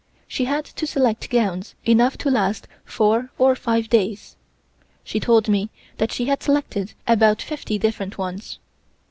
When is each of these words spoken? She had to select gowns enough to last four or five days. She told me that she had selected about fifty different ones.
She 0.27 0.45
had 0.45 0.65
to 0.65 0.87
select 0.87 1.29
gowns 1.29 1.75
enough 1.85 2.17
to 2.17 2.31
last 2.31 2.67
four 2.83 3.29
or 3.37 3.55
five 3.55 3.87
days. 3.87 4.35
She 5.03 5.19
told 5.19 5.47
me 5.47 5.69
that 5.99 6.11
she 6.11 6.25
had 6.25 6.41
selected 6.41 6.93
about 7.07 7.39
fifty 7.39 7.77
different 7.77 8.17
ones. 8.17 8.57